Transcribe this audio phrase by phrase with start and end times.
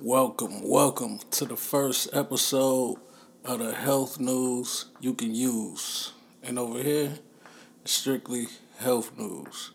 [0.00, 2.96] Welcome, welcome to the first episode
[3.44, 6.12] of the health news you can use.
[6.42, 7.12] And over here,
[7.84, 9.70] strictly health news.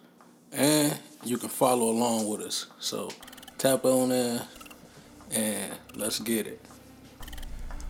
[0.52, 2.66] And you can follow along with us.
[2.80, 3.10] So
[3.58, 4.42] tap on in
[5.32, 6.62] and let's get it.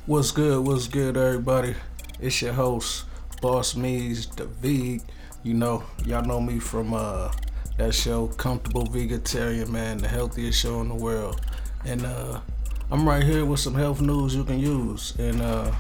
[0.06, 0.64] What's good?
[0.64, 1.74] What's good, everybody?
[2.22, 3.06] It's your host,
[3.42, 5.02] Boss the Veg.
[5.42, 7.32] You know, y'all know me from uh
[7.78, 11.42] that show, Comfortable Vegetarian Man, the healthiest show in the world.
[11.86, 12.42] And uh,
[12.92, 15.16] I'm right here with some health news you can use.
[15.18, 15.72] And uh,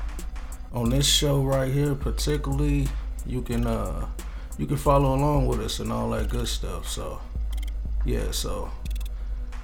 [0.72, 2.88] on this show right here, particularly,
[3.26, 4.08] you can uh,
[4.58, 6.88] you can follow along with us and all that good stuff.
[6.88, 7.22] So
[8.06, 8.72] yeah, so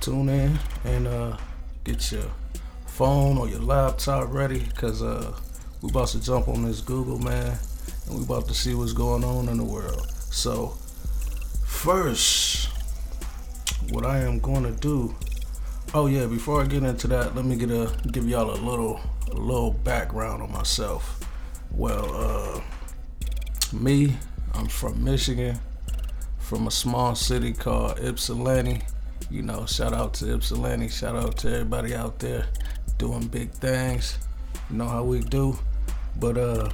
[0.01, 1.37] tune in and uh,
[1.83, 2.25] get your
[2.85, 5.37] phone or your laptop ready because uh,
[5.81, 7.57] we about to jump on this Google man
[8.07, 10.09] and we about to see what's going on in the world.
[10.31, 10.77] So
[11.65, 12.69] first,
[13.91, 15.15] what I am going to do
[15.93, 18.99] Oh yeah, before I get into that, let me get a give y'all a little
[19.31, 21.19] a little background on myself.
[21.71, 22.61] Well, uh
[23.73, 24.17] me,
[24.53, 25.59] I'm from Michigan,
[26.39, 28.81] from a small city called Ypsilanti.
[29.29, 32.47] You know, shout out to Ypsilanti, shout out to everybody out there
[32.97, 34.17] doing big things.
[34.69, 35.57] You know how we do.
[36.19, 36.69] But uh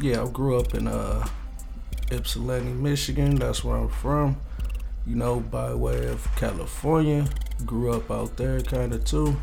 [0.00, 1.26] yeah, I grew up in uh
[2.10, 3.36] Ypsilanti, Michigan.
[3.36, 4.36] That's where I'm from.
[5.06, 7.28] You know, by way of California.
[7.64, 9.36] Grew up out there kind of too.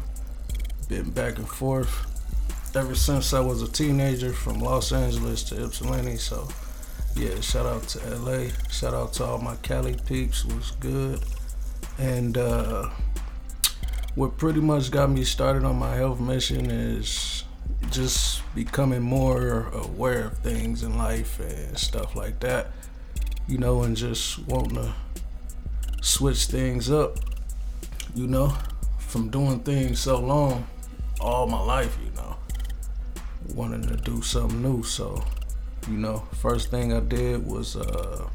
[0.87, 2.09] Been back and forth
[2.75, 6.17] ever since I was a teenager from Los Angeles to Ypsilanti.
[6.17, 6.47] So,
[7.15, 8.49] yeah, shout out to LA.
[8.69, 10.45] Shout out to all my Cali peeps.
[10.45, 11.19] Was good.
[11.99, 12.89] And uh,
[14.15, 17.43] what pretty much got me started on my health mission is
[17.91, 22.71] just becoming more aware of things in life and stuff like that.
[23.47, 24.93] You know, and just wanting to
[26.01, 27.19] switch things up
[28.15, 28.53] you know,
[28.99, 30.67] from doing things so long,
[31.19, 32.35] all my life, you know,
[33.55, 34.83] wanting to do something new.
[34.83, 35.23] So,
[35.89, 38.27] you know, first thing I did was uh,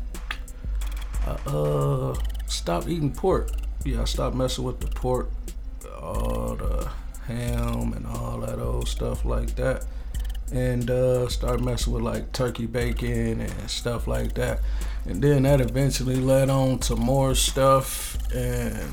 [1.27, 2.15] I uh,
[2.47, 3.50] stopped eating pork.
[3.84, 5.31] Yeah, I stopped messing with the pork,
[6.00, 6.91] all the
[7.27, 9.87] ham and all that old stuff like that,
[10.53, 14.60] and uh, started messing with like turkey bacon and stuff like that.
[15.06, 18.91] And then that eventually led on to more stuff and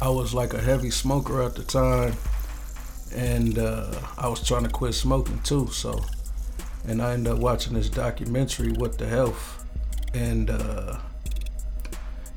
[0.00, 2.14] I was like a heavy smoker at the time,
[3.14, 5.68] and uh, I was trying to quit smoking too.
[5.68, 6.04] So,
[6.86, 9.64] and I ended up watching this documentary, "What the Health,"
[10.12, 10.98] and uh,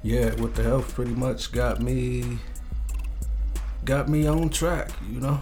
[0.03, 2.39] yeah, "What the Health" pretty much got me
[3.83, 4.91] got me on track.
[5.11, 5.41] You know,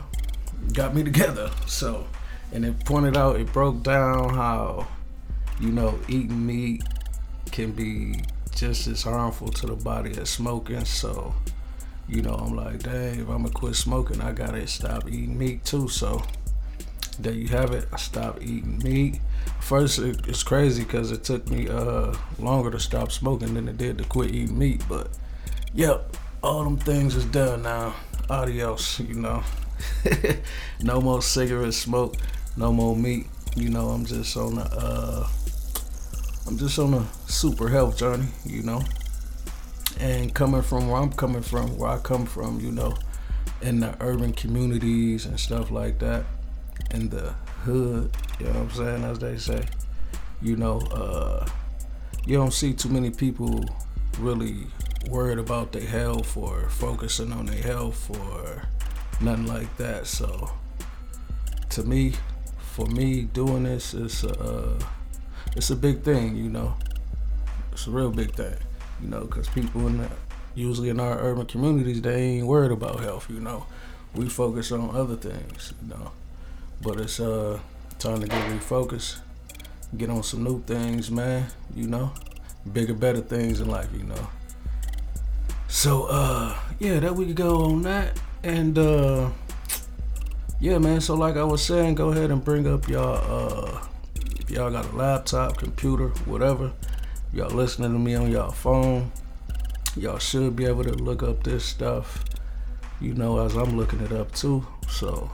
[0.73, 1.51] got me together.
[1.67, 2.07] So,
[2.51, 4.87] and it pointed out, it broke down how
[5.59, 6.83] you know eating meat
[7.51, 8.21] can be
[8.55, 10.83] just as harmful to the body as smoking.
[10.83, 11.35] So
[12.07, 15.65] you know, I'm like, dang, if I'm gonna quit smoking, I gotta stop eating meat
[15.65, 15.89] too.
[15.89, 16.23] So
[17.19, 17.87] there you have it.
[17.91, 19.19] I stopped eating meat.
[19.59, 23.97] First, it's crazy because it took me uh, longer to stop smoking than it did
[23.97, 24.83] to quit eating meat.
[24.87, 25.09] But
[25.73, 27.95] yep, all them things is done now.
[28.29, 29.43] Adios, you know.
[30.81, 32.15] no more cigarette smoke,
[32.55, 33.27] no more meat.
[33.55, 35.27] You know, I'm just on a, uh,
[36.45, 38.27] I'm just on a super health journey.
[38.45, 38.81] You know,
[39.99, 42.95] and coming from where I'm coming from, where I come from, you know,
[43.61, 46.25] in the urban communities and stuff like that,
[46.91, 49.65] in the hood, you know what I'm saying, as they say,
[50.41, 51.47] you know, uh,
[52.25, 53.65] you don't see too many people
[54.19, 54.67] really
[55.09, 58.63] worried about their health or focusing on their health or
[59.21, 60.05] nothing like that.
[60.05, 60.51] So,
[61.69, 62.13] to me,
[62.59, 64.79] for me, doing this is uh,
[65.55, 66.75] it's a big thing, you know.
[67.71, 68.55] It's a real big thing
[69.01, 70.09] you know, because people in the,
[70.55, 73.65] usually in our urban communities they ain't worried about health, you know.
[74.15, 76.11] We focus on other things, you know.
[76.81, 77.59] But it's uh
[77.99, 79.19] time to get refocused,
[79.95, 81.47] get on some new things, man.
[81.75, 82.11] You know,
[82.71, 84.27] bigger, better things in life, you know.
[85.67, 89.29] So uh yeah, that we could go on that, and uh
[90.59, 91.01] yeah, man.
[91.01, 93.87] So like I was saying, go ahead and bring up y'all uh
[94.39, 96.71] if y'all got a laptop, computer, whatever
[97.33, 99.11] y'all listening to me on y'all phone,
[99.95, 102.23] y'all should be able to look up this stuff,
[103.01, 104.65] you know, as I'm looking it up too.
[104.89, 105.29] So,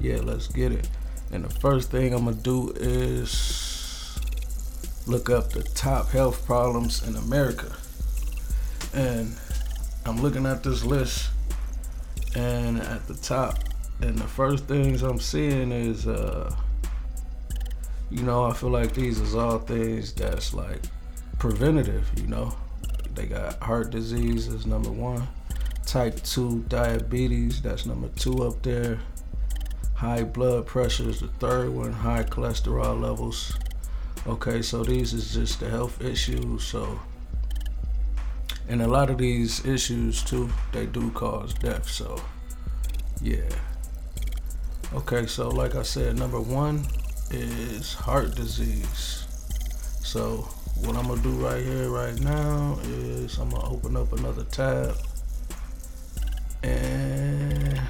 [0.00, 0.88] yeah, let's get it.
[1.30, 4.18] And the first thing I'm gonna do is
[5.06, 7.76] look up the top health problems in America.
[8.94, 9.36] And
[10.06, 11.30] I'm looking at this list,
[12.34, 13.58] and at the top,
[14.00, 16.54] and the first things I'm seeing is, uh,
[18.10, 20.80] you know, I feel like these is all things that's like
[21.38, 22.54] preventative, you know.
[23.14, 25.26] They got heart disease is number one,
[25.86, 29.00] type 2 diabetes, that's number two up there.
[29.94, 33.58] High blood pressure is the third one, high cholesterol levels.
[34.26, 36.62] Okay, so these is just the health issues.
[36.62, 37.00] So,
[38.68, 41.88] and a lot of these issues too, they do cause death.
[41.88, 42.20] So,
[43.20, 43.48] yeah.
[44.94, 46.86] Okay, so like I said, number one
[47.30, 49.26] is heart disease.
[50.02, 50.48] So,
[50.80, 54.96] what I'm gonna do right here, right now, is I'm gonna open up another tab
[56.62, 57.80] and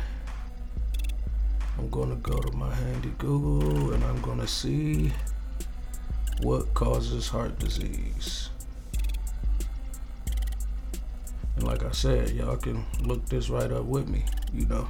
[1.79, 5.13] I'm gonna go to my handy Google and I'm gonna see
[6.43, 8.51] what causes heart disease.
[11.57, 14.89] And like I said, y'all can look this right up with me, you know.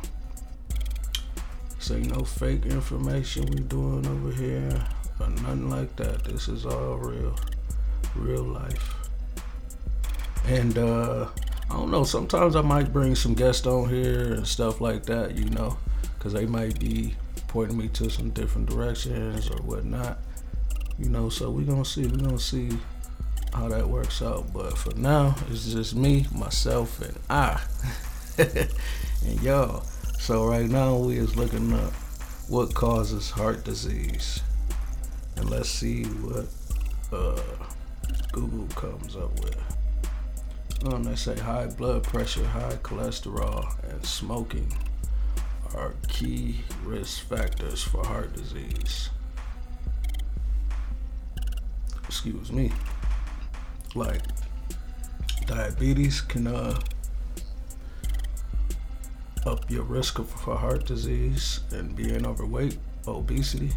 [1.79, 4.85] Say no fake information we doing over here
[5.21, 6.25] or nothing like that.
[6.25, 7.35] This is all real,
[8.19, 8.95] real life.
[10.47, 11.29] And uh
[11.71, 15.37] I don't know, sometimes I might bring some guests on here and stuff like that,
[15.37, 15.77] you know,
[16.15, 17.15] because they might be
[17.49, 20.19] pointing me to some different directions or whatnot,
[20.99, 21.29] you know.
[21.29, 22.71] So we're gonna see, we're gonna see
[23.53, 24.53] how that works out.
[24.53, 27.61] But for now, it's just me, myself, and I,
[28.39, 29.83] and y'all.
[30.19, 31.93] So right now we is looking up
[32.49, 34.41] what causes heart disease,
[35.37, 36.47] and let's see what
[37.13, 37.41] uh,
[38.33, 39.57] Google comes up with.
[40.85, 44.73] Um, they say high blood pressure, high cholesterol, and smoking
[45.75, 49.11] are key risk factors for heart disease.
[52.05, 52.73] Excuse me.
[53.95, 54.23] Like
[55.47, 56.79] diabetes can uh,
[59.47, 63.71] up your risk for heart disease and being overweight, obesity.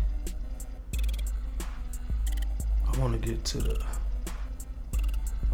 [2.85, 3.85] I want to get to the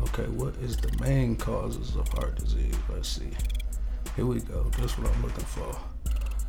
[0.08, 2.76] Okay, what is the main causes of heart disease?
[2.90, 3.30] Let's see.
[4.16, 4.64] Here we go.
[4.78, 5.78] This is what I'm looking for.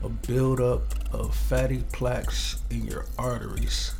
[0.05, 0.82] A buildup
[1.12, 3.94] of fatty plaques in your arteries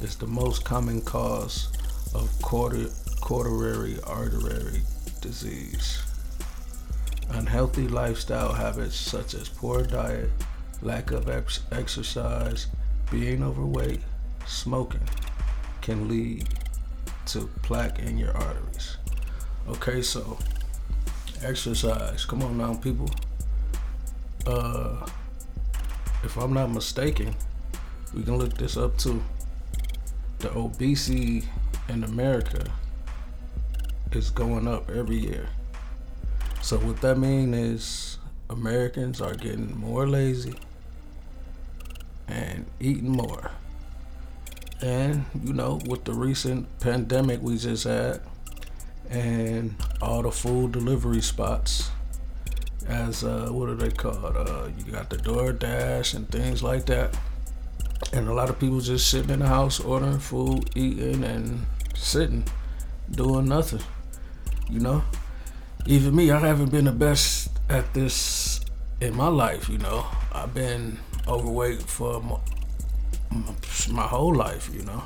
[0.00, 1.68] is the most common cause
[2.14, 4.82] of coronary artery
[5.20, 6.02] disease.
[7.30, 10.30] Unhealthy lifestyle habits such as poor diet,
[10.82, 12.66] lack of ex- exercise,
[13.10, 14.00] being overweight,
[14.46, 15.08] smoking
[15.80, 16.46] can lead
[17.28, 18.96] to plaque in your arteries.
[19.68, 20.38] Okay, so
[21.42, 22.24] exercise.
[22.24, 23.10] Come on now, people.
[24.46, 25.06] Uh,
[26.24, 27.34] if I'm not mistaken,
[28.14, 29.22] we can look this up too.
[30.38, 31.44] The obesity
[31.88, 32.64] in America
[34.12, 35.48] is going up every year.
[36.62, 38.18] So what that means is
[38.50, 40.54] Americans are getting more lazy
[42.26, 43.50] and eating more.
[44.80, 48.20] And, you know, with the recent pandemic we just had
[49.10, 51.90] and all the food delivery spots,
[52.86, 54.36] as uh, what are they called?
[54.36, 57.18] Uh, you got the DoorDash and things like that.
[58.12, 62.44] And a lot of people just sitting in the house ordering food, eating, and sitting,
[63.10, 63.82] doing nothing.
[64.70, 65.04] You know?
[65.86, 68.60] Even me, I haven't been the best at this
[69.00, 70.06] in my life, you know.
[70.32, 72.40] I've been overweight for
[73.90, 75.02] my whole life, you know.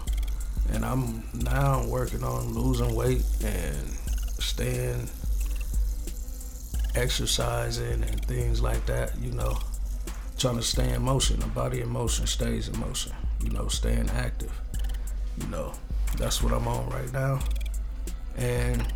[0.73, 3.77] And I'm now working on losing weight and
[4.39, 5.09] staying
[6.95, 9.59] exercising and things like that, you know.
[10.39, 11.41] Trying to stay in motion.
[11.41, 13.13] The body in motion stays in motion.
[13.43, 14.53] You know, staying active.
[15.41, 15.73] You know,
[16.19, 17.41] that's what I'm on right now.
[18.37, 18.87] And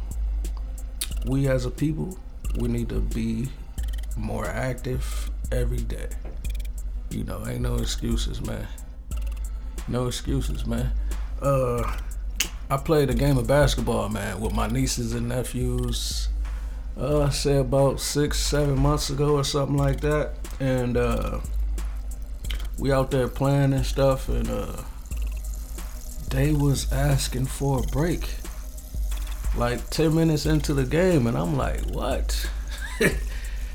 [1.27, 2.19] we as a people,
[2.59, 3.49] we need to be
[4.17, 6.09] more active every day.
[7.11, 8.67] You know, ain't no excuses, man.
[9.89, 10.93] No excuses, man.
[11.41, 11.97] Uh,
[12.69, 16.29] I played a game of basketball, man, with my nieces and nephews.
[16.97, 21.41] Uh, say about six, seven months ago or something like that, and uh,
[22.79, 24.83] we out there playing and stuff, and uh,
[26.31, 28.37] they was asking for a break,
[29.57, 32.49] like ten minutes into the game, and I'm like, what?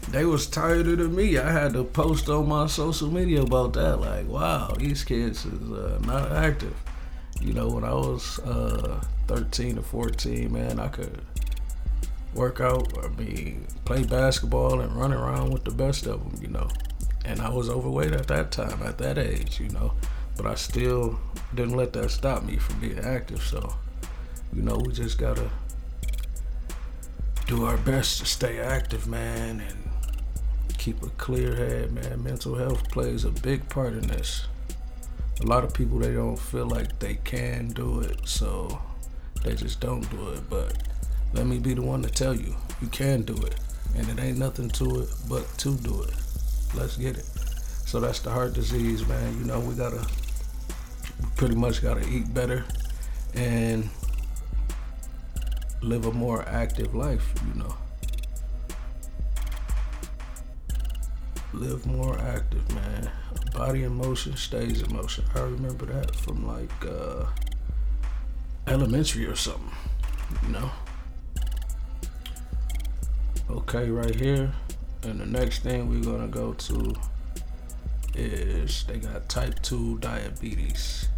[0.09, 1.37] they was tired of me.
[1.37, 3.97] I had to post on my social media about that.
[3.97, 6.75] Like, wow, these kids is uh, not active.
[7.39, 11.21] You know, when I was uh, 13 or 14, man, I could
[12.33, 12.91] work out.
[13.03, 16.41] I mean, play basketball and run around with the best of them.
[16.41, 16.67] You know,
[17.25, 19.59] and I was overweight at that time, at that age.
[19.59, 19.93] You know,
[20.35, 21.19] but I still
[21.55, 23.41] didn't let that stop me from being active.
[23.43, 23.75] So,
[24.53, 25.49] you know, we just gotta
[27.47, 29.90] do our best to stay active, man, and
[30.81, 32.23] keep a clear head, man.
[32.23, 34.47] Mental health plays a big part in this.
[35.39, 38.81] A lot of people they don't feel like they can do it, so
[39.43, 40.41] they just don't do it.
[40.49, 40.75] But
[41.33, 43.59] let me be the one to tell you, you can do it.
[43.95, 46.15] And it ain't nothing to it but to do it.
[46.73, 47.25] Let's get it.
[47.85, 49.37] So that's the heart disease, man.
[49.37, 50.03] You know, we gotta
[51.35, 52.65] pretty much gotta eat better
[53.35, 53.87] and
[55.83, 57.75] live a more active life, you know.
[61.53, 63.11] Live more active, man.
[63.53, 65.25] Body in motion stays in motion.
[65.35, 67.25] I remember that from like uh,
[68.67, 69.69] elementary or something,
[70.43, 70.71] you know.
[73.49, 74.53] Okay, right here.
[75.03, 76.95] And the next thing we're gonna go to
[78.15, 81.09] is they got type 2 diabetes.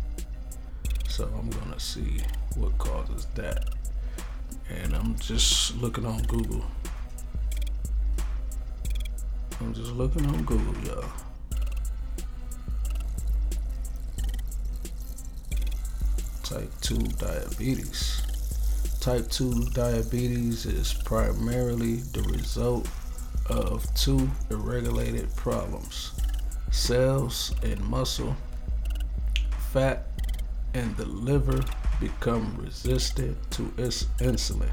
[1.07, 2.21] So I'm gonna see
[2.55, 3.69] what causes that.
[4.69, 6.65] And I'm just looking on Google.
[9.63, 11.05] I'm just looking on Google, y'all.
[16.43, 18.21] Type 2 diabetes.
[18.99, 22.89] Type 2 diabetes is primarily the result
[23.49, 26.11] of two irregulated problems
[26.71, 28.35] cells and muscle,
[29.71, 30.07] fat,
[30.73, 31.63] and the liver
[32.01, 34.71] become resistant to insulin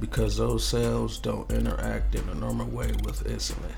[0.00, 3.72] because those cells don't interact in a normal way with insulin.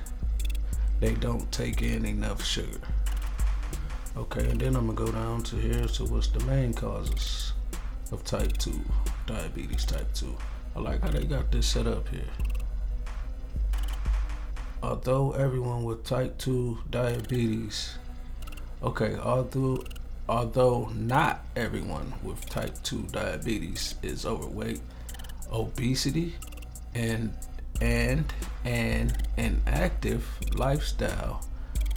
[1.01, 2.79] They don't take in enough sugar.
[4.15, 7.53] Okay, and then I'm gonna go down to here to what's the main causes
[8.11, 8.71] of type 2
[9.25, 10.37] diabetes type 2.
[10.75, 12.29] I like how they got this set up here.
[14.83, 17.97] Although everyone with type 2 diabetes,
[18.83, 19.83] okay, although
[20.29, 24.81] although not everyone with type 2 diabetes is overweight,
[25.51, 26.35] obesity
[26.93, 27.33] and
[27.81, 28.31] and
[28.63, 31.45] and an active lifestyle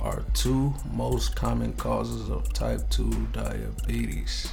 [0.00, 4.52] are two most common causes of type 2 diabetes.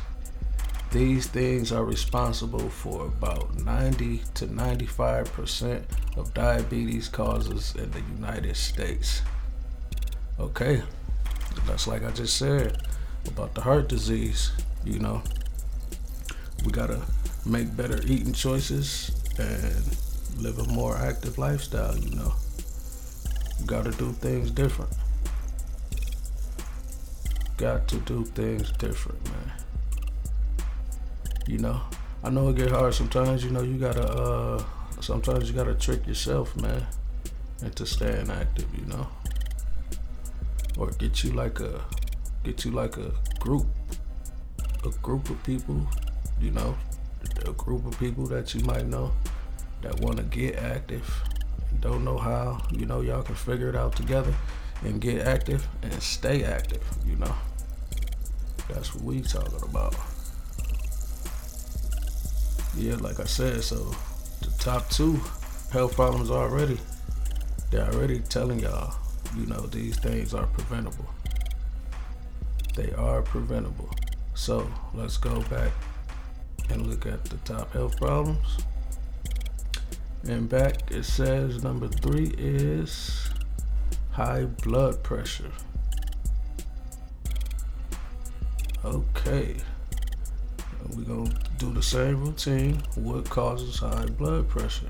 [0.91, 5.83] These things are responsible for about 90 to 95%
[6.17, 9.21] of diabetes causes in the United States.
[10.39, 10.83] Okay,
[11.65, 12.81] that's like I just said
[13.27, 14.51] about the heart disease,
[14.83, 15.21] you know.
[16.65, 17.01] We gotta
[17.45, 19.97] make better eating choices and
[20.41, 22.33] live a more active lifestyle, you know.
[23.59, 24.91] We gotta do things different.
[27.57, 29.51] Got to do things different, man
[31.47, 31.81] you know.
[32.23, 34.63] I know it get hard sometimes, you know, you gotta uh
[34.99, 36.85] sometimes you gotta trick yourself, man,
[37.61, 39.07] into staying active, you know.
[40.77, 41.81] Or get you like a
[42.43, 43.67] get you like a group
[44.85, 45.85] a group of people,
[46.39, 46.77] you know,
[47.45, 49.11] a group of people that you might know
[49.81, 51.23] that wanna get active
[51.79, 54.33] don't know how, you know, y'all can figure it out together
[54.83, 57.33] and get active and stay active, you know.
[58.69, 59.95] That's what we talking about
[62.77, 63.93] yeah, like I said, so
[64.41, 65.19] the top two
[65.71, 66.79] health problems already,
[67.69, 68.95] they're already telling y'all,
[69.37, 71.05] you know, these things are preventable.
[72.75, 73.89] They are preventable.
[74.35, 75.71] So let's go back
[76.69, 78.57] and look at the top health problems.
[80.23, 83.29] And back it says number three is
[84.11, 85.51] high blood pressure.
[88.85, 89.57] Okay.
[90.95, 92.81] We're going to do the same routine.
[92.95, 94.89] What causes high blood pressure?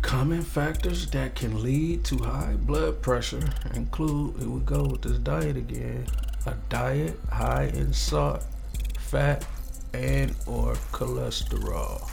[0.00, 5.18] Common factors that can lead to high blood pressure include, here we go with this
[5.18, 6.06] diet again,
[6.46, 8.44] a diet high in salt,
[8.98, 9.46] fat,
[9.92, 12.08] and or cholesterol.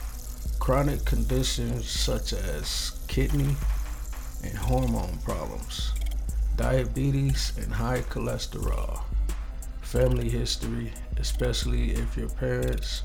[0.58, 3.56] Chronic conditions such as kidney
[4.42, 5.92] and hormone problems
[6.58, 9.00] diabetes, and high cholesterol.
[9.80, 13.04] Family history, especially if your parents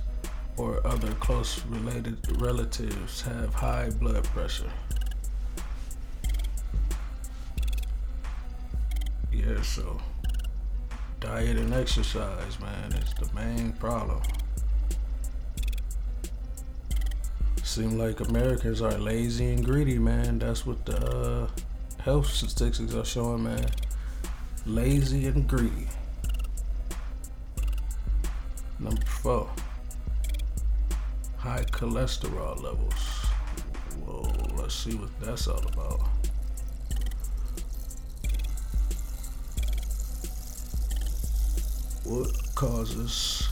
[0.58, 4.72] or other close related relatives have high blood pressure.
[9.32, 10.02] Yeah, so
[11.24, 14.22] diet and exercise, man, is the main problem.
[17.64, 20.40] Seem like Americans are lazy and greedy, man.
[20.40, 21.48] That's what the uh,
[22.02, 23.66] health statistics are showing, man,
[24.66, 25.88] lazy and greedy.
[28.78, 29.50] Number four,
[31.38, 32.94] high cholesterol levels.
[34.06, 36.02] Whoa, let's see what that's all about.
[42.04, 43.48] What causes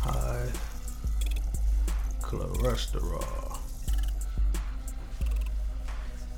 [0.00, 0.48] high
[2.20, 3.40] cholesterol?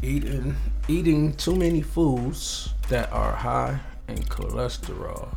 [0.03, 0.57] eating
[0.89, 3.79] eating too many foods that are high
[4.09, 5.29] in cholesterol,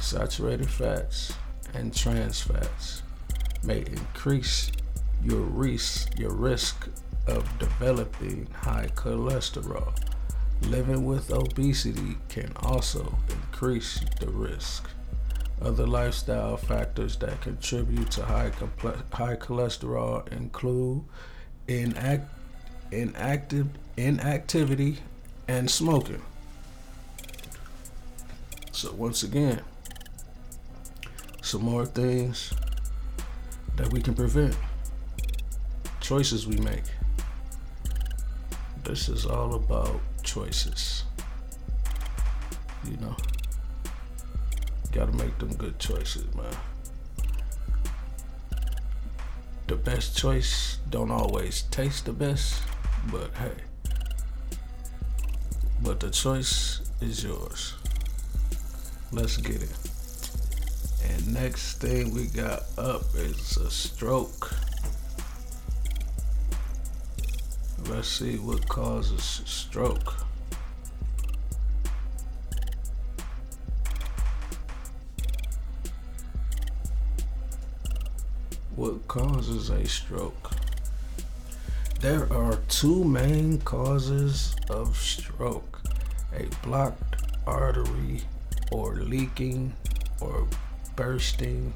[0.00, 1.34] saturated fats,
[1.74, 3.02] and trans fats
[3.64, 4.70] may increase
[5.22, 6.88] your risk, your risk
[7.26, 9.92] of developing high cholesterol.
[10.68, 14.88] Living with obesity can also increase the risk.
[15.60, 18.50] Other lifestyle factors that contribute to high,
[19.12, 21.04] high cholesterol include
[21.68, 22.26] inact,
[22.90, 24.98] inactive, inactivity
[25.46, 26.22] and smoking.
[28.72, 29.60] So, once again,
[31.42, 32.52] some more things
[33.76, 34.56] that we can prevent,
[36.00, 36.84] choices we make.
[38.84, 40.00] This is all about
[40.32, 41.04] choices.
[42.84, 43.14] You know,
[44.90, 46.56] gotta make them good choices, man.
[49.66, 52.62] The best choice don't always taste the best,
[53.10, 53.52] but hey.
[55.82, 57.74] But the choice is yours.
[59.12, 59.76] Let's get it.
[61.04, 64.54] And next thing we got up is a stroke.
[67.94, 70.14] Let's see what causes stroke.
[78.74, 80.52] What causes a stroke?
[82.00, 85.82] There are two main causes of stroke
[86.32, 88.22] a blocked artery
[88.70, 89.74] or leaking
[90.18, 90.48] or
[90.96, 91.74] bursting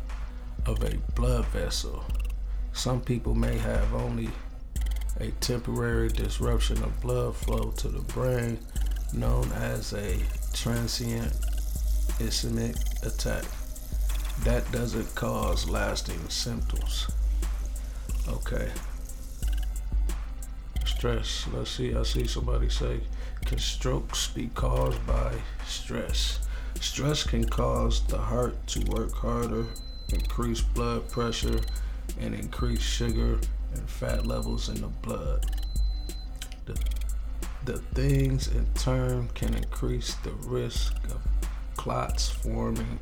[0.64, 2.06] of a blood vessel.
[2.72, 4.30] Some people may have only
[5.20, 8.58] a temporary disruption of blood flow to the brain
[9.12, 10.18] known as a
[10.52, 11.32] transient
[12.18, 13.44] ischemic attack.
[14.44, 17.06] That doesn't cause lasting symptoms.
[18.28, 18.70] Okay.
[20.84, 21.46] Stress.
[21.52, 21.94] Let's see.
[21.94, 23.00] I see somebody say,
[23.44, 25.34] can strokes be caused by
[25.66, 26.40] stress?
[26.80, 29.66] Stress can cause the heart to work harder,
[30.12, 31.60] increase blood pressure,
[32.20, 33.38] and increase sugar
[33.76, 35.46] and fat levels in the blood.
[36.64, 36.78] The,
[37.64, 41.20] the things in turn can increase the risk of
[41.76, 42.98] clots forming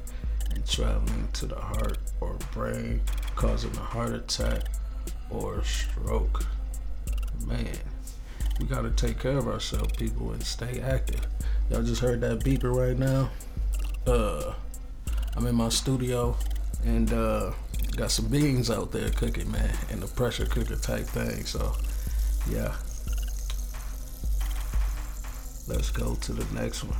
[0.51, 3.01] and traveling to the heart or brain,
[3.37, 4.63] causing a heart attack
[5.31, 6.45] or stroke.
[7.47, 7.77] Man,
[8.61, 11.27] we gotta take care of ourselves, people, and stay active.
[11.71, 13.31] Y'all just heard that beeper right now
[14.07, 14.53] uh,
[15.37, 16.37] I'm in my studio
[16.85, 17.53] and uh,
[17.97, 21.45] got some beans out there cooking, man, in the pressure cooker type thing.
[21.45, 21.75] So,
[22.51, 22.75] yeah.
[25.67, 26.99] Let's go to the next one.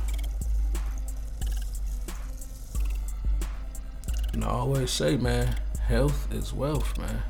[4.33, 5.55] And I always say, man,
[5.87, 7.21] health is wealth, man.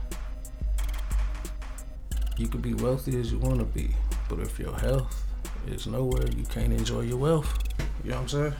[2.37, 3.95] You can be wealthy as you want to be,
[4.29, 5.23] but if your health
[5.67, 7.57] is nowhere, you can't enjoy your wealth.
[8.03, 8.53] You know what I'm saying?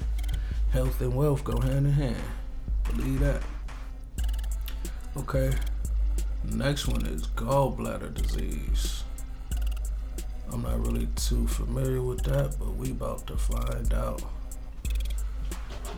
[0.76, 2.22] health and wealth go hand in hand.
[2.84, 3.42] Believe that.
[5.18, 5.54] Okay.
[6.44, 9.04] Next one is gallbladder disease.
[10.52, 14.22] I'm not really too familiar with that, but we about to find out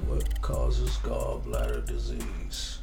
[0.05, 2.79] what causes gallbladder disease.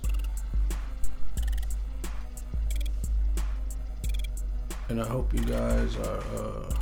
[4.88, 6.75] And I hope you guys are uh,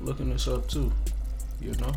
[0.00, 0.92] looking this up too,
[1.60, 1.92] you know?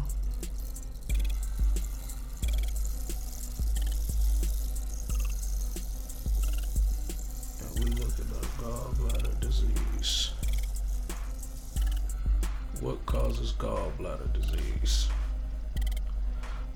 [12.84, 15.08] What causes gallbladder disease?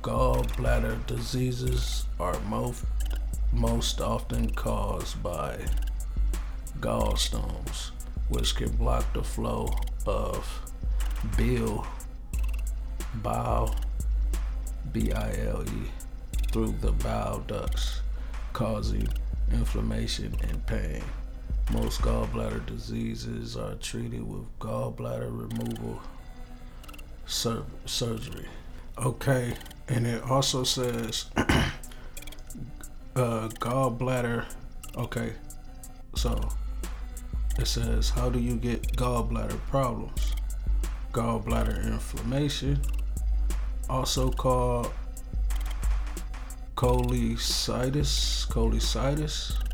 [0.02, 2.86] Gallbladder diseases are most,
[3.52, 5.58] most often caused by
[6.80, 7.92] gallstones,
[8.30, 9.68] which can block the flow
[10.06, 10.48] of
[11.38, 11.86] bile,
[13.16, 13.76] bile,
[14.94, 15.92] B-I-L-E,
[16.54, 18.00] through the bile ducts,
[18.54, 19.10] causing
[19.52, 21.04] inflammation and pain.
[21.72, 26.02] Most gallbladder diseases are treated with gallbladder removal
[27.26, 28.48] sur- surgery.
[28.98, 29.54] Okay,
[29.90, 31.74] and it also says uh,
[33.16, 34.46] gallbladder.
[34.96, 35.34] Okay,
[36.16, 36.50] so
[37.60, 40.34] it says, How do you get gallbladder problems?
[41.12, 42.80] Gallbladder inflammation,
[43.90, 44.92] also called
[46.76, 48.48] cholecystitis.
[48.48, 49.67] Cholecystitis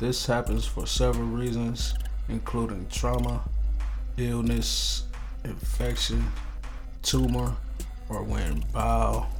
[0.00, 1.92] this happens for several reasons,
[2.30, 3.42] including trauma,
[4.16, 5.04] illness,
[5.44, 6.24] infection,
[7.02, 7.54] tumor,
[8.08, 9.30] or when bile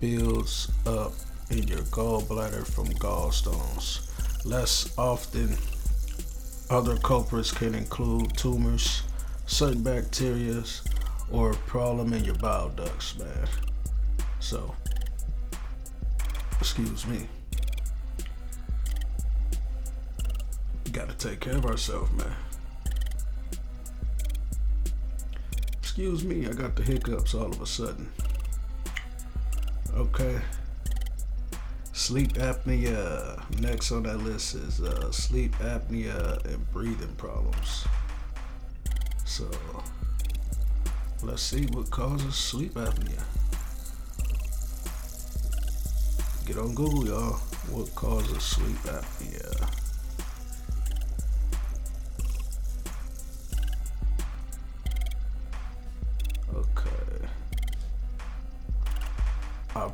[0.00, 1.12] builds up
[1.50, 4.10] in your gallbladder from gallstones.
[4.44, 5.56] Less often,
[6.68, 9.02] other culprits can include tumors,
[9.46, 10.64] certain bacteria,
[11.30, 13.48] or a problem in your bile ducts, man.
[14.40, 14.74] So,
[16.60, 17.28] excuse me.
[20.96, 22.32] Gotta take care of ourselves, man.
[25.82, 28.10] Excuse me, I got the hiccups all of a sudden.
[29.94, 30.40] Okay.
[31.92, 33.60] Sleep apnea.
[33.60, 37.84] Next on that list is uh, sleep apnea and breathing problems.
[39.26, 39.50] So,
[41.22, 43.22] let's see what causes sleep apnea.
[46.46, 47.32] Get on Google, y'all.
[47.70, 49.85] What causes sleep apnea?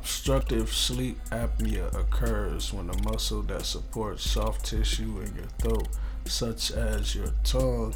[0.03, 5.87] Obstructive sleep apnea occurs when the muscle that supports soft tissue in your throat,
[6.25, 7.95] such as your tongue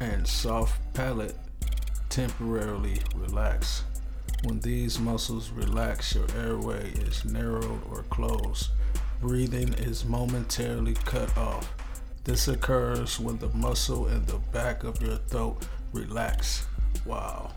[0.00, 1.36] and soft palate,
[2.08, 3.84] temporarily relax.
[4.44, 8.70] When these muscles relax, your airway is narrowed or closed.
[9.20, 11.70] Breathing is momentarily cut off.
[12.24, 16.66] This occurs when the muscle in the back of your throat relax.
[17.04, 17.50] Wow.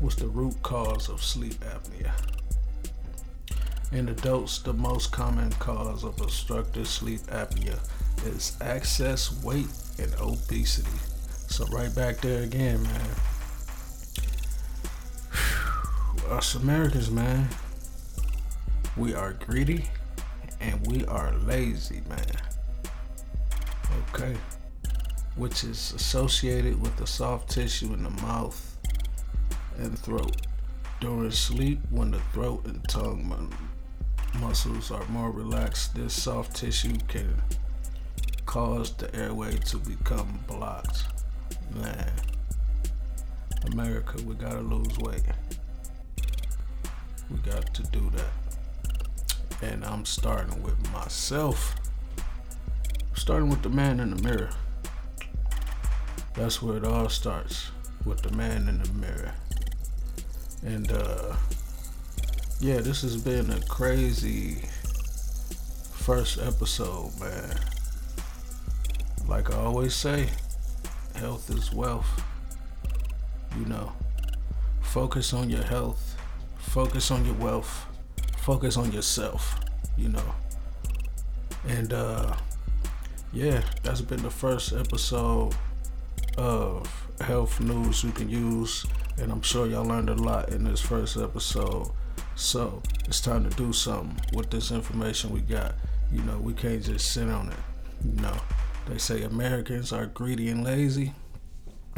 [0.00, 2.12] What's the root cause of sleep apnea?
[3.90, 7.76] In adults, the most common cause of obstructive sleep apnea
[8.24, 9.66] is excess weight
[9.98, 10.96] and obesity.
[11.48, 13.10] So right back there again, man.
[16.30, 17.48] Us Americans, man,
[18.96, 19.86] we are greedy
[20.60, 22.36] and we are lazy, man.
[24.14, 24.36] Okay.
[25.34, 28.67] Which is associated with the soft tissue in the mouth
[29.78, 30.36] and throat.
[31.00, 33.52] During sleep, when the throat and tongue
[34.40, 37.42] muscles are more relaxed, this soft tissue can
[38.46, 41.04] cause the airway to become blocked.
[41.74, 42.10] Man,
[43.72, 45.22] America, we gotta lose weight.
[47.30, 49.62] We got to do that.
[49.62, 51.74] And I'm starting with myself.
[53.14, 54.50] Starting with the man in the mirror.
[56.34, 57.70] That's where it all starts.
[58.04, 59.34] With the man in the mirror.
[60.64, 61.36] And uh
[62.60, 64.62] yeah, this has been a crazy
[65.92, 67.56] first episode, man.
[69.26, 70.28] Like I always say,
[71.14, 72.22] health is wealth.
[73.58, 73.92] You know,
[74.80, 76.18] focus on your health
[76.68, 77.86] focus on your wealth,
[78.38, 79.58] focus on yourself,
[79.96, 80.34] you know.
[81.66, 82.36] And uh
[83.32, 85.54] yeah, that's been the first episode
[86.36, 86.88] of
[87.20, 88.86] health news you can use
[89.20, 91.90] and I'm sure y'all learned a lot in this first episode.
[92.34, 95.74] So, it's time to do something with this information we got.
[96.12, 97.58] You know, we can't just sit on it.
[98.04, 98.36] You know,
[98.86, 101.14] they say Americans are greedy and lazy.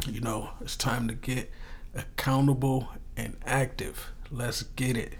[0.07, 1.51] You know, it's time to get
[1.93, 4.11] accountable and active.
[4.31, 5.13] Let's get it.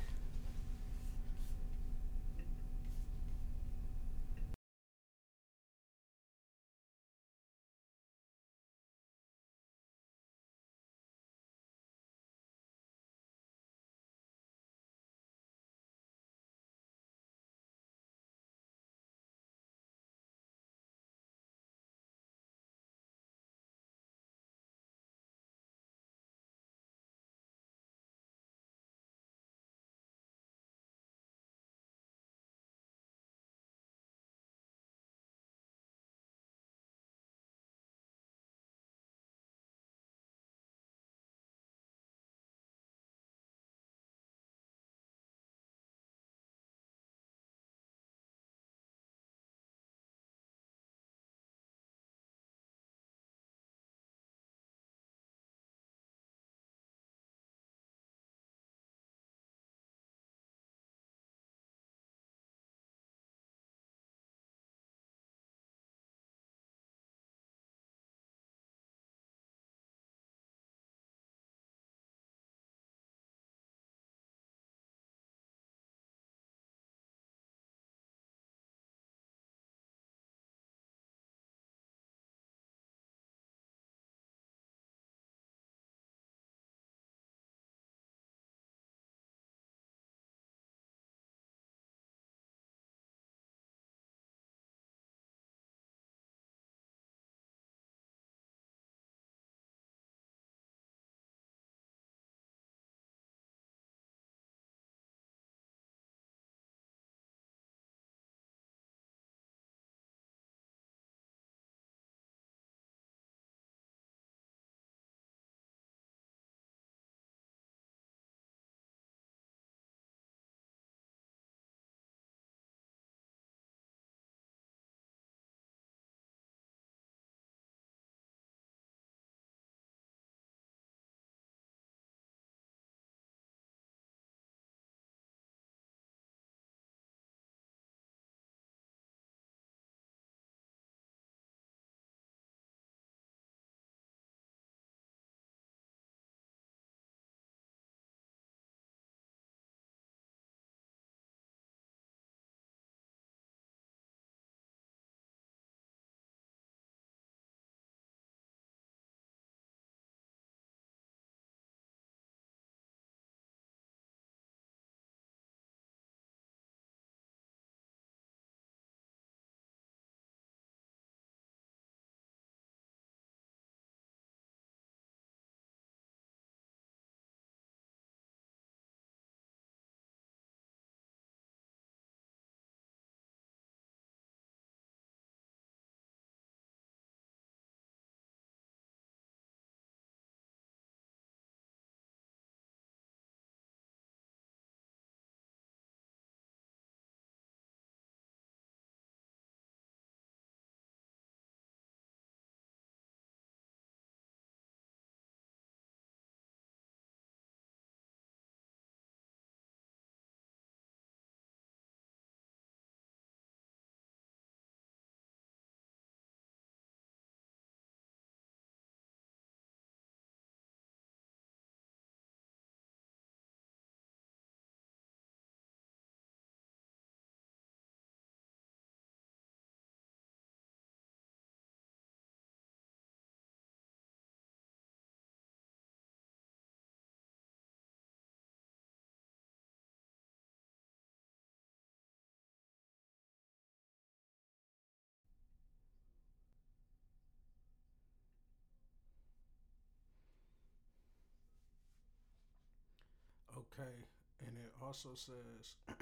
[253.71, 254.03] Okay,
[254.45, 255.75] and it also says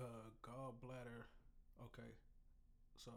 [0.00, 1.30] uh, gallbladder.
[1.78, 2.12] Okay,
[2.94, 3.12] so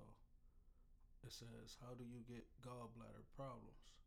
[1.26, 3.98] it says, How do you get gallbladder problems?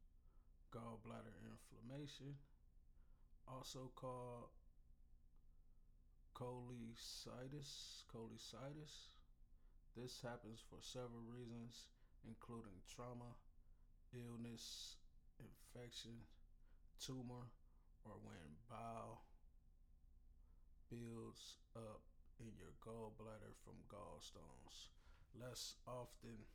[0.73, 2.39] Gallbladder inflammation,
[3.49, 4.51] also called
[6.35, 8.05] cholecystitis.
[8.15, 9.19] Cholecystitis.
[9.97, 11.89] This happens for several reasons,
[12.25, 13.35] including trauma,
[14.15, 14.95] illness,
[15.41, 16.23] infection,
[17.01, 17.51] tumor,
[18.09, 19.23] or when bile
[20.89, 22.01] builds up
[22.41, 24.89] in your gallbladder from gallstones.
[25.37, 26.49] Less often,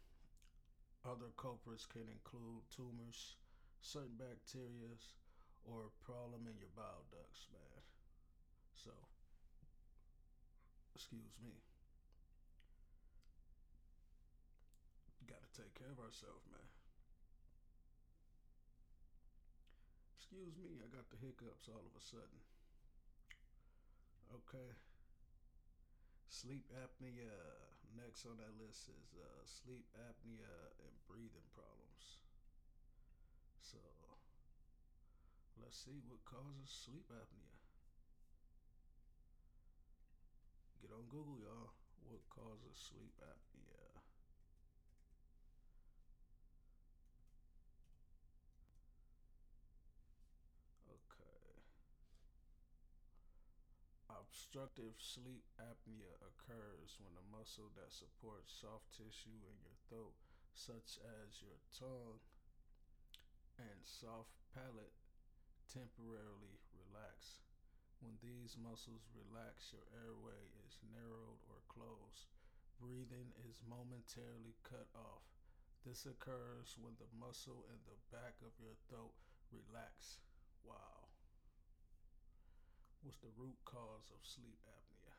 [1.05, 3.37] other culprits can include tumors,
[3.81, 4.97] certain bacteria,
[5.63, 7.83] or a problem in your bile ducts, man.
[8.73, 8.91] So,
[10.95, 11.61] excuse me.
[15.27, 16.72] Gotta take care of ourselves, man.
[20.33, 22.41] Excuse me, I got the hiccups all of a sudden.
[24.33, 24.73] Okay.
[26.25, 27.37] Sleep apnea.
[27.93, 32.25] Next on that list is uh, sleep apnea and breathing problems.
[33.61, 33.77] So,
[35.61, 37.61] let's see what causes sleep apnea.
[40.81, 41.77] Get on Google, y'all.
[42.09, 44.01] What causes sleep apnea?
[50.89, 51.53] Okay.
[54.33, 60.17] Obstructive sleep apnea occurs when the muscle that supports soft tissue in your throat,
[60.57, 62.17] such as your tongue
[63.61, 64.97] and soft palate,
[65.69, 67.45] temporarily relax.
[68.01, 72.25] When these muscles relax, your airway is narrowed or closed.
[72.81, 75.29] Breathing is momentarily cut off.
[75.85, 79.13] This occurs when the muscle in the back of your throat
[79.53, 80.17] relax.
[80.65, 80.92] Wow.
[83.03, 85.11] What's the root cause of sleep apnea?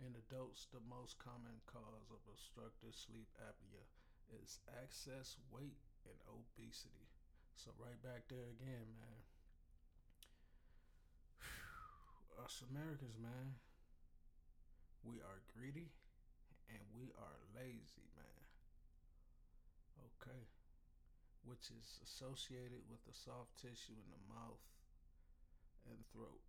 [0.00, 3.84] In adults, the most common cause of obstructive sleep apnea
[4.32, 7.12] is excess weight and obesity.
[7.60, 9.20] So, right back there again, man.
[12.40, 13.60] Us Americans, man,
[15.04, 15.92] we are greedy
[16.72, 18.40] and we are lazy, man.
[20.16, 20.48] Okay
[21.46, 24.60] which is associated with the soft tissue in the mouth
[25.90, 26.42] and throat.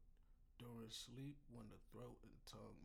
[0.59, 2.83] During sleep, when the throat and tongue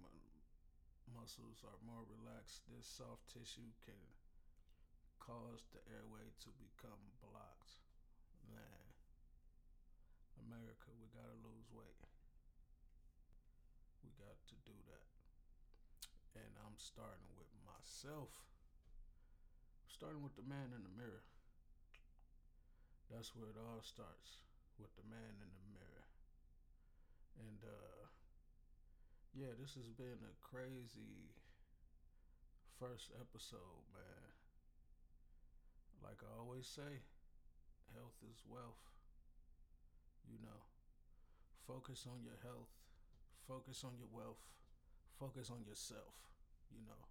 [1.13, 3.99] muscles are more relaxed, this soft tissue can
[5.21, 7.81] cause the airway to become blocked.
[8.49, 8.83] Man,
[10.45, 12.05] America, we gotta lose weight.
[14.05, 15.09] We got to do that.
[16.37, 18.31] And I'm starting with myself.
[19.89, 21.25] starting with the man in the mirror.
[23.09, 24.45] That's where it all starts
[24.79, 26.04] with the man in the mirror.
[27.39, 28.07] And uh
[29.35, 31.35] yeah, this has been a crazy
[32.79, 34.31] first episode, man.
[36.03, 37.03] Like I always say,
[37.95, 38.93] health is wealth.
[40.29, 40.65] You know,
[41.67, 42.71] focus on your health,
[43.49, 44.43] focus on your wealth,
[45.19, 46.15] focus on yourself,
[46.71, 47.07] you know.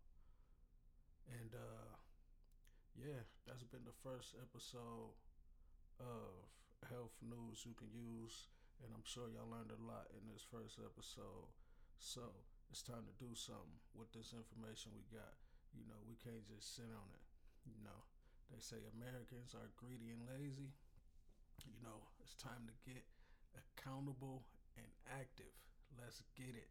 [1.28, 1.96] And uh
[2.96, 5.14] yeah, that's been the first episode
[6.00, 6.34] of
[6.90, 8.50] health news you can use.
[8.84, 11.48] And I'm sure y'all learned a lot in this first episode.
[12.04, 15.40] So it's time to do something with this information we got.
[15.72, 17.24] You know, we can't just sit on it.
[17.64, 18.00] You know,
[18.52, 20.76] they say Americans are greedy and lazy.
[21.64, 23.08] You know, it's time to get
[23.56, 24.44] accountable
[24.76, 25.56] and active.
[25.96, 26.68] Let's get it.